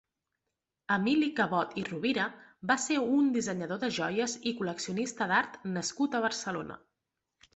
[0.93, 2.23] Emili Cabot i Rovira
[2.71, 6.79] va ser un dissenyador de joies i col·leccionista d'art nascut a Barcelona.